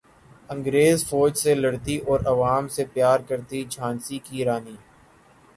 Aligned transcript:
انگریز 0.49 1.05
فوج 1.09 1.35
سے 1.37 1.53
لڑتی 1.55 1.97
اور 2.07 2.19
عوام 2.25 2.67
سے 2.67 2.85
پیار 2.93 3.19
کرتی 3.27 3.63
جھانسی 3.69 4.19
کی 4.19 4.45
رانی 4.45 4.75